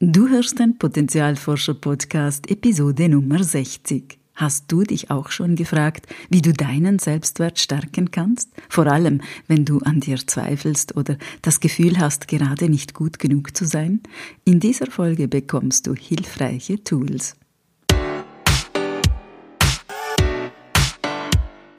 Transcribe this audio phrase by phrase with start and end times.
[0.00, 4.16] Du hörst den Potenzialforscher Podcast Episode Nummer 60.
[4.36, 8.48] Hast du dich auch schon gefragt, wie du deinen Selbstwert stärken kannst?
[8.68, 13.56] Vor allem, wenn du an dir zweifelst oder das Gefühl hast, gerade nicht gut genug
[13.56, 14.00] zu sein?
[14.44, 17.34] In dieser Folge bekommst du hilfreiche Tools.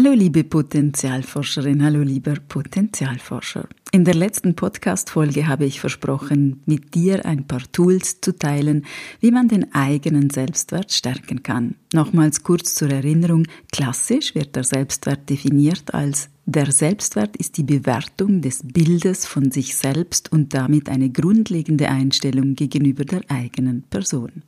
[0.00, 3.68] Hallo liebe Potenzialforscherin, hallo lieber Potenzialforscher.
[3.90, 8.86] In der letzten Podcast-Folge habe ich versprochen, mit dir ein paar Tools zu teilen,
[9.18, 11.74] wie man den eigenen Selbstwert stärken kann.
[11.92, 18.40] Nochmals kurz zur Erinnerung, klassisch wird der Selbstwert definiert als der Selbstwert ist die Bewertung
[18.40, 24.44] des Bildes von sich selbst und damit eine grundlegende Einstellung gegenüber der eigenen Person.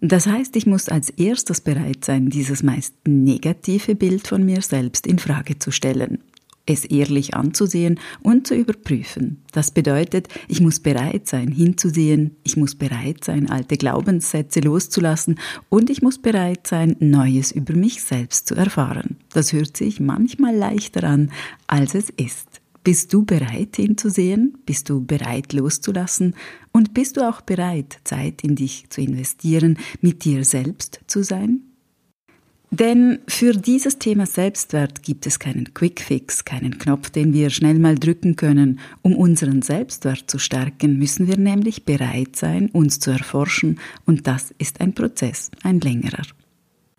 [0.00, 5.06] Das heißt, ich muss als erstes bereit sein, dieses meist negative Bild von mir selbst
[5.06, 6.18] in Frage zu stellen,
[6.66, 9.42] es ehrlich anzusehen und zu überprüfen.
[9.52, 15.38] Das bedeutet, ich muss bereit sein, hinzusehen, ich muss bereit sein, alte Glaubenssätze loszulassen
[15.70, 19.16] und ich muss bereit sein, Neues über mich selbst zu erfahren.
[19.32, 21.30] Das hört sich manchmal leichter an,
[21.66, 22.60] als es ist.
[22.86, 24.58] Bist du bereit hinzusehen?
[24.64, 26.36] Bist du bereit loszulassen?
[26.70, 31.62] Und bist du auch bereit, Zeit in dich zu investieren, mit dir selbst zu sein?
[32.70, 37.96] Denn für dieses Thema Selbstwert gibt es keinen Quickfix, keinen Knopf, den wir schnell mal
[37.96, 38.78] drücken können.
[39.02, 44.54] Um unseren Selbstwert zu stärken, müssen wir nämlich bereit sein, uns zu erforschen, und das
[44.58, 46.22] ist ein Prozess, ein längerer.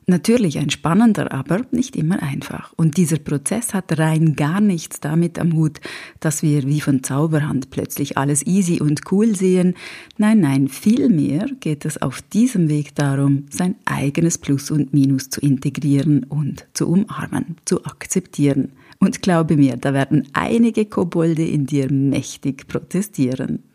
[0.10, 2.72] Natürlich ein spannender, aber nicht immer einfach.
[2.78, 5.82] Und dieser Prozess hat rein gar nichts damit am Hut,
[6.22, 9.74] dass wir wie von Zauberhand plötzlich alles easy und cool sehen.
[10.18, 15.42] Nein, nein, vielmehr geht es auf diesem Weg darum, sein eigenes Plus und Minus zu
[15.42, 18.72] integrieren und zu umarmen, zu akzeptieren.
[19.00, 23.67] Und glaube mir, da werden einige Kobolde in dir mächtig protestieren.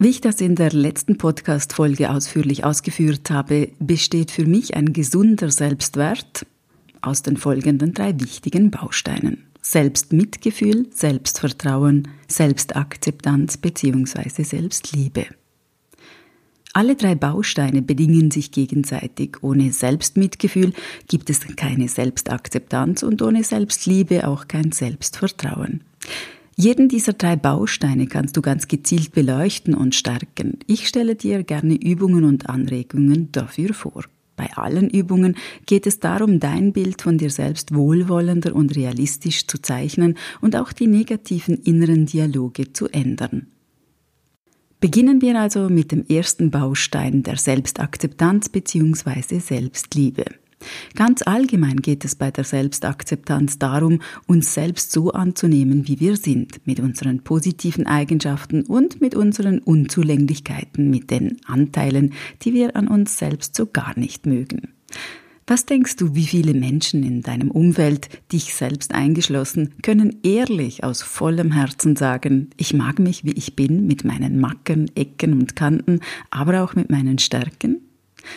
[0.00, 5.50] Wie ich das in der letzten Podcast-Folge ausführlich ausgeführt habe, besteht für mich ein gesunder
[5.50, 6.46] Selbstwert
[7.00, 9.48] aus den folgenden drei wichtigen Bausteinen.
[9.60, 14.44] Selbstmitgefühl, Selbstvertrauen, Selbstakzeptanz bzw.
[14.44, 15.26] Selbstliebe.
[16.74, 19.38] Alle drei Bausteine bedingen sich gegenseitig.
[19.42, 20.74] Ohne Selbstmitgefühl
[21.08, 25.82] gibt es keine Selbstakzeptanz und ohne Selbstliebe auch kein Selbstvertrauen.
[26.60, 30.58] Jeden dieser drei Bausteine kannst du ganz gezielt beleuchten und stärken.
[30.66, 34.06] Ich stelle dir gerne Übungen und Anregungen dafür vor.
[34.34, 35.36] Bei allen Übungen
[35.66, 40.72] geht es darum, dein Bild von dir selbst wohlwollender und realistisch zu zeichnen und auch
[40.72, 43.46] die negativen inneren Dialoge zu ändern.
[44.80, 49.38] Beginnen wir also mit dem ersten Baustein der Selbstakzeptanz bzw.
[49.38, 50.24] Selbstliebe.
[50.94, 56.66] Ganz allgemein geht es bei der Selbstakzeptanz darum, uns selbst so anzunehmen, wie wir sind,
[56.66, 63.18] mit unseren positiven Eigenschaften und mit unseren Unzulänglichkeiten, mit den Anteilen, die wir an uns
[63.18, 64.68] selbst so gar nicht mögen.
[65.46, 71.00] Was denkst du, wie viele Menschen in deinem Umfeld, dich selbst eingeschlossen, können ehrlich aus
[71.00, 76.00] vollem Herzen sagen, ich mag mich, wie ich bin, mit meinen Macken, Ecken und Kanten,
[76.30, 77.87] aber auch mit meinen Stärken?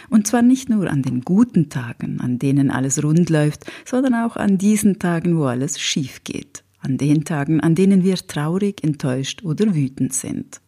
[0.09, 4.37] Und zwar nicht nur an den guten Tagen, an denen alles rund läuft, sondern auch
[4.37, 9.43] an diesen Tagen, wo alles schief geht, an den Tagen, an denen wir traurig, enttäuscht
[9.43, 10.61] oder wütend sind.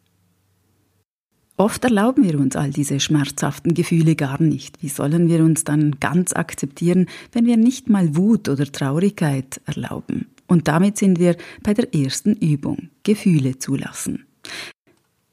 [1.56, 4.82] Oft erlauben wir uns all diese schmerzhaften Gefühle gar nicht.
[4.82, 10.26] Wie sollen wir uns dann ganz akzeptieren, wenn wir nicht mal Wut oder Traurigkeit erlauben?
[10.48, 14.26] Und damit sind wir bei der ersten Übung, Gefühle zulassen.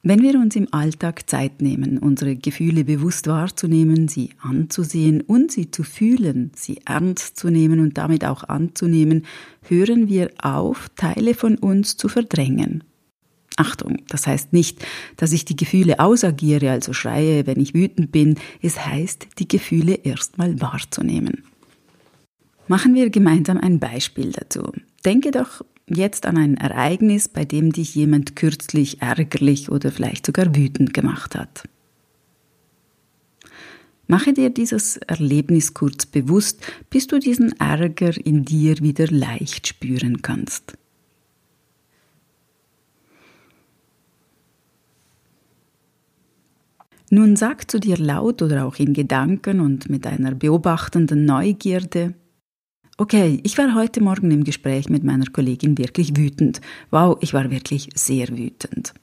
[0.04, 5.70] Wenn wir uns im Alltag Zeit nehmen, unsere Gefühle bewusst wahrzunehmen, sie anzusehen und sie
[5.70, 9.28] zu fühlen, sie ernst zu nehmen und damit auch anzunehmen,
[9.62, 12.84] hören wir auf, Teile von uns zu verdrängen.
[13.58, 14.84] Achtung, das heißt nicht,
[15.18, 19.94] dass ich die Gefühle ausagiere, also schreie, wenn ich wütend bin, es heißt, die Gefühle
[19.94, 21.44] erstmal wahrzunehmen.
[22.68, 24.72] Machen wir gemeinsam ein Beispiel dazu.
[25.06, 30.56] Denke doch jetzt an ein Ereignis, bei dem dich jemand kürzlich ärgerlich oder vielleicht sogar
[30.56, 31.64] wütend gemacht hat.
[34.08, 40.22] Mache dir dieses Erlebnis kurz bewusst, bis du diesen Ärger in dir wieder leicht spüren
[40.22, 40.78] kannst.
[47.10, 52.14] Nun sag zu dir laut oder auch in Gedanken und mit einer beobachtenden Neugierde,
[52.98, 56.62] Okay, ich war heute Morgen im Gespräch mit meiner Kollegin wirklich wütend.
[56.92, 58.94] Wow, ich war wirklich sehr wütend.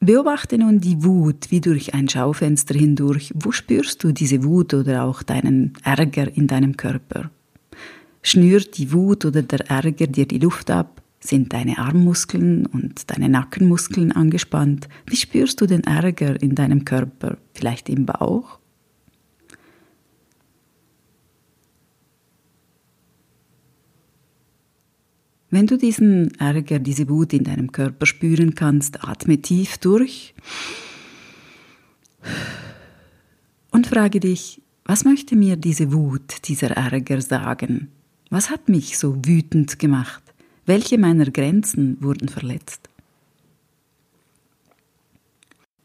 [0.00, 3.32] Beobachte nun die Wut wie durch ein Schaufenster hindurch.
[3.34, 7.30] Wo spürst du diese Wut oder auch deinen Ärger in deinem Körper?
[8.22, 11.02] Schnürt die Wut oder der Ärger dir die Luft ab?
[11.20, 14.88] Sind deine Armmuskeln und deine Nackenmuskeln angespannt?
[15.06, 17.36] Wie spürst du den Ärger in deinem Körper?
[17.52, 18.60] Vielleicht im Bauch?
[25.50, 30.34] Wenn du diesen Ärger, diese Wut in deinem Körper spüren kannst, atme tief durch
[33.70, 37.88] und frage dich, was möchte mir diese Wut, dieser Ärger sagen?
[38.30, 40.22] Was hat mich so wütend gemacht?
[40.66, 42.90] Welche meiner Grenzen wurden verletzt?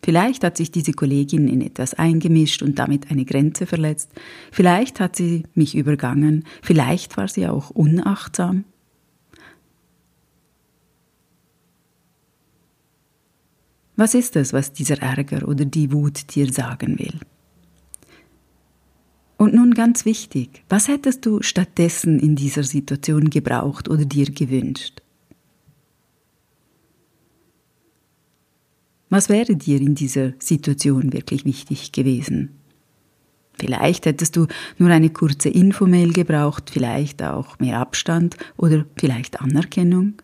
[0.04, 4.12] Vielleicht hat sich diese Kollegin in etwas eingemischt und damit eine Grenze verletzt.
[4.52, 6.44] Vielleicht hat sie mich übergangen.
[6.62, 8.66] Vielleicht war sie auch unachtsam.
[13.96, 17.20] Was ist es, was dieser Ärger oder die Wut dir sagen will?
[19.38, 25.02] Und nun ganz wichtig, was hättest du stattdessen in dieser Situation gebraucht oder dir gewünscht?
[29.10, 32.50] Was wäre dir in dieser Situation wirklich wichtig gewesen?
[33.60, 34.48] Vielleicht hättest du
[34.80, 40.16] nur eine kurze Infomail gebraucht, vielleicht auch mehr Abstand oder vielleicht Anerkennung.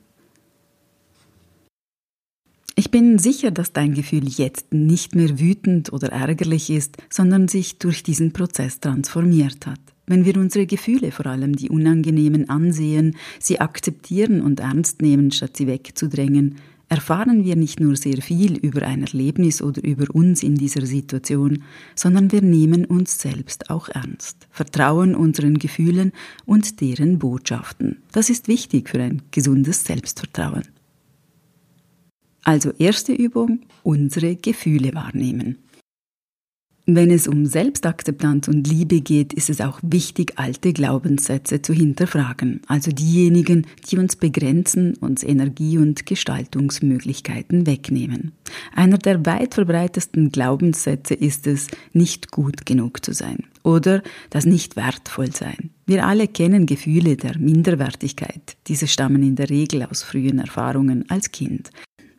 [2.80, 7.78] Ich bin sicher, dass dein Gefühl jetzt nicht mehr wütend oder ärgerlich ist, sondern sich
[7.78, 9.82] durch diesen Prozess transformiert hat.
[10.08, 15.58] Wenn wir unsere Gefühle, vor allem die unangenehmen, ansehen, sie akzeptieren und ernst nehmen, statt
[15.58, 16.56] sie wegzudrängen,
[16.88, 21.64] erfahren wir nicht nur sehr viel über ein Erlebnis oder über uns in dieser Situation,
[21.96, 26.14] sondern wir nehmen uns selbst auch ernst, vertrauen unseren Gefühlen
[26.46, 27.98] und deren Botschaften.
[28.14, 30.79] Das ist wichtig für ein gesundes Selbstvertrauen.
[32.50, 35.60] Also erste Übung, unsere Gefühle wahrnehmen.
[36.88, 42.62] Wenn es um Selbstakzeptanz und Liebe geht, ist es auch wichtig, alte Glaubenssätze zu hinterfragen,
[42.66, 48.32] also diejenigen, die uns begrenzen, uns Energie und Gestaltungsmöglichkeiten wegnehmen.
[48.74, 54.76] Einer der weit verbreitesten Glaubenssätze ist es, nicht gut genug zu sein oder das nicht
[54.76, 55.70] wertvoll sein.
[55.86, 58.58] Wir alle kennen Gefühle der Minderwertigkeit.
[58.66, 61.70] Diese stammen in der Regel aus frühen Erfahrungen als Kind.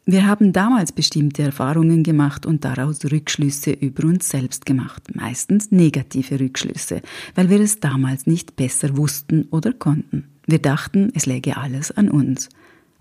[0.07, 6.41] Wir haben damals bestimmte Erfahrungen gemacht und daraus Rückschlüsse über uns selbst gemacht, meistens negative
[6.41, 7.03] Rückschlüsse,
[7.35, 10.25] weil wir es damals nicht besser wussten oder konnten.
[10.47, 12.49] Wir dachten, es läge alles an uns.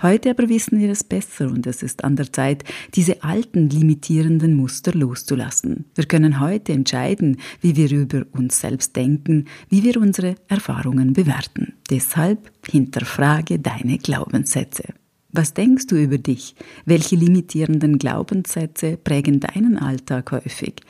[0.01, 2.63] Heute aber wissen wir es besser und es ist an der Zeit,
[2.95, 5.85] diese alten limitierenden Muster loszulassen.
[5.95, 11.73] Wir können heute entscheiden, wie wir über uns selbst denken, wie wir unsere Erfahrungen bewerten.
[11.89, 14.93] Deshalb hinterfrage deine Glaubenssätze.
[15.31, 16.55] Was denkst du über dich?
[16.85, 20.81] Welche limitierenden Glaubenssätze prägen deinen Alltag häufig?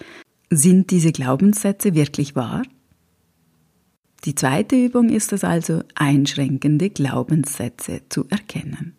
[0.49, 2.63] Sind diese Glaubenssätze wirklich wahr?
[4.25, 8.95] Die zweite Übung ist es also, einschränkende Glaubenssätze zu erkennen.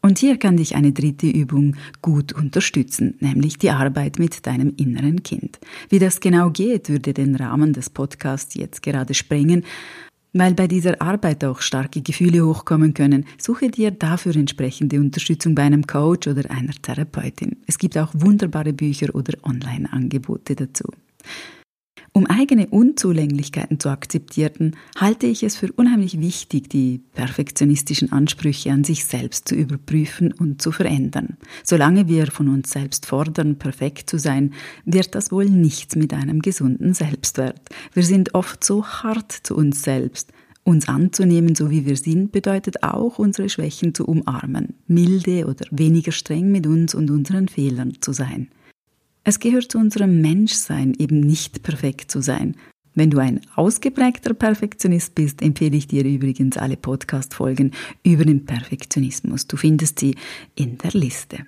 [0.00, 5.22] Und hier kann dich eine dritte Übung gut unterstützen, nämlich die Arbeit mit deinem inneren
[5.22, 5.58] Kind.
[5.88, 9.64] Wie das genau geht, würde den Rahmen des Podcasts jetzt gerade sprengen,
[10.34, 15.62] weil bei dieser Arbeit auch starke Gefühle hochkommen können, suche dir dafür entsprechende Unterstützung bei
[15.62, 17.56] einem Coach oder einer Therapeutin.
[17.66, 20.84] Es gibt auch wunderbare Bücher oder Online-Angebote dazu.
[22.16, 28.84] Um eigene Unzulänglichkeiten zu akzeptieren, halte ich es für unheimlich wichtig, die perfektionistischen Ansprüche an
[28.84, 31.36] sich selbst zu überprüfen und zu verändern.
[31.64, 34.54] Solange wir von uns selbst fordern, perfekt zu sein,
[34.84, 37.60] wird das wohl nichts mit einem gesunden Selbstwert.
[37.94, 40.32] Wir sind oft so hart zu uns selbst.
[40.62, 46.12] Uns anzunehmen, so wie wir sind, bedeutet auch, unsere Schwächen zu umarmen, milde oder weniger
[46.12, 48.50] streng mit uns und unseren Fehlern zu sein.
[49.26, 52.56] Es gehört zu unserem Menschsein, eben nicht perfekt zu sein.
[52.94, 57.72] Wenn du ein ausgeprägter Perfektionist bist, empfehle ich dir übrigens alle Podcast-Folgen
[58.04, 59.46] über den Perfektionismus.
[59.46, 60.14] Du findest sie
[60.54, 61.46] in der Liste.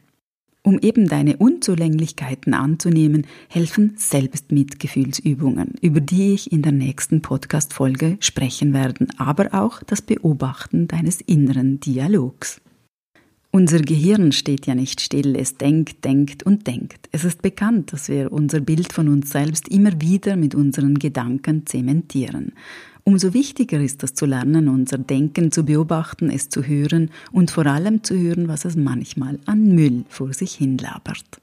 [0.63, 8.73] Um eben deine Unzulänglichkeiten anzunehmen, helfen Selbstmitgefühlsübungen, über die ich in der nächsten Podcast-Folge sprechen
[8.73, 12.61] werde, aber auch das Beobachten deines inneren Dialogs.
[13.57, 17.09] Unser Gehirn steht ja nicht still, es denkt, denkt und denkt.
[17.11, 21.65] Es ist bekannt, dass wir unser Bild von uns selbst immer wieder mit unseren Gedanken
[21.65, 22.53] zementieren.
[23.03, 27.65] Umso wichtiger ist es zu lernen, unser Denken zu beobachten, es zu hören und vor
[27.65, 31.41] allem zu hören, was es manchmal an Müll vor sich hin labert.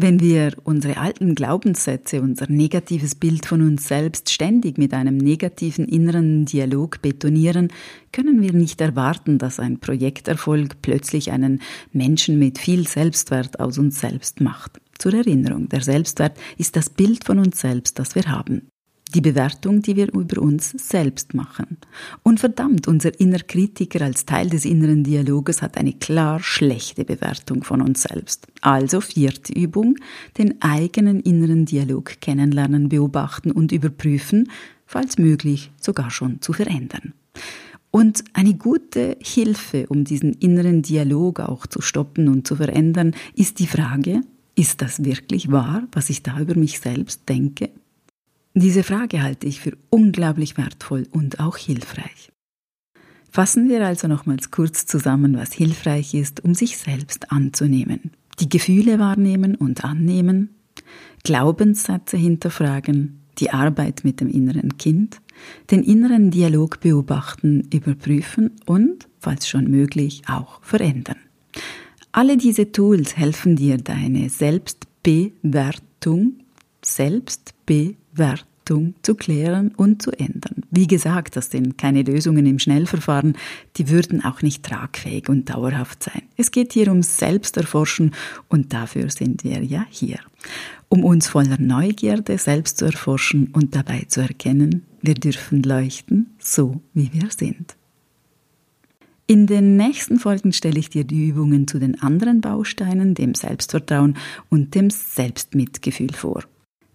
[0.00, 5.88] Wenn wir unsere alten Glaubenssätze, unser negatives Bild von uns selbst ständig mit einem negativen
[5.88, 7.72] inneren Dialog betonieren,
[8.12, 11.62] können wir nicht erwarten, dass ein Projekterfolg plötzlich einen
[11.92, 14.80] Menschen mit viel Selbstwert aus uns selbst macht.
[15.00, 18.70] Zur Erinnerung, der Selbstwert ist das Bild von uns selbst, das wir haben
[19.14, 21.78] die Bewertung, die wir über uns selbst machen.
[22.22, 27.64] Und verdammt, unser inner Kritiker als Teil des inneren Dialoges hat eine klar schlechte Bewertung
[27.64, 28.46] von uns selbst.
[28.60, 29.96] Also vierte Übung,
[30.36, 34.50] den eigenen inneren Dialog kennenlernen, beobachten und überprüfen,
[34.86, 37.14] falls möglich sogar schon zu verändern.
[37.90, 43.58] Und eine gute Hilfe, um diesen inneren Dialog auch zu stoppen und zu verändern, ist
[43.60, 44.20] die Frage,
[44.54, 47.70] ist das wirklich wahr, was ich da über mich selbst denke?
[48.60, 52.32] Diese Frage halte ich für unglaublich wertvoll und auch hilfreich.
[53.30, 58.10] Fassen wir also nochmals kurz zusammen, was hilfreich ist, um sich selbst anzunehmen.
[58.40, 60.56] Die Gefühle wahrnehmen und annehmen,
[61.22, 65.20] Glaubenssätze hinterfragen, die Arbeit mit dem inneren Kind,
[65.70, 71.18] den inneren Dialog beobachten, überprüfen und, falls schon möglich, auch verändern.
[72.10, 76.40] Alle diese Tools helfen dir, deine Selbstbewertung,
[76.82, 78.07] Selbstbewertung
[79.02, 80.62] zu klären und zu ändern.
[80.70, 83.36] Wie gesagt, das sind keine Lösungen im Schnellverfahren,
[83.76, 86.22] die würden auch nicht tragfähig und dauerhaft sein.
[86.36, 88.12] Es geht hier ums Selbsterforschen
[88.48, 90.18] und dafür sind wir ja hier.
[90.90, 96.82] Um uns voller Neugierde selbst zu erforschen und dabei zu erkennen, wir dürfen leuchten, so
[96.92, 97.74] wie wir sind.
[99.26, 104.16] In den nächsten Folgen stelle ich dir die Übungen zu den anderen Bausteinen, dem Selbstvertrauen
[104.48, 106.44] und dem Selbstmitgefühl vor.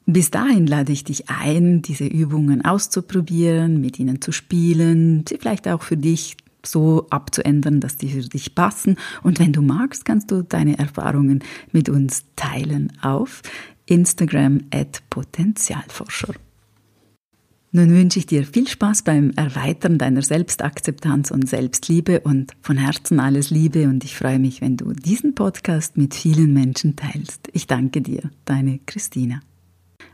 [0.05, 5.67] Bis dahin lade ich dich ein, diese Übungen auszuprobieren, mit ihnen zu spielen, sie vielleicht
[5.67, 8.97] auch für dich so abzuändern, dass die für dich passen.
[9.21, 13.41] Und wenn du magst, kannst du deine Erfahrungen mit uns teilen auf
[13.85, 16.33] Instagram at Potenzialforscher.
[17.75, 23.19] Nun wünsche ich dir viel Spaß beim Erweitern deiner Selbstakzeptanz und Selbstliebe und von Herzen
[23.19, 27.49] alles Liebe und ich freue mich, wenn du diesen Podcast mit vielen Menschen teilst.
[27.51, 29.41] Ich danke dir, deine Christina.